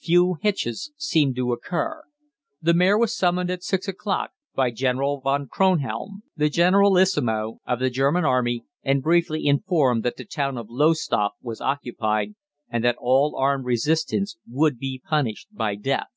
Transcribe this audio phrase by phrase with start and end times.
[0.00, 2.02] "Few hitches seemed to occur.
[2.60, 7.88] The mayor was summoned at six o'clock by General von Kronhelm, the generalissimo of the
[7.88, 12.34] German Army, and briefly informed that the town of Lowestoft was occupied,
[12.68, 16.08] and that all armed resistance would be punished by death.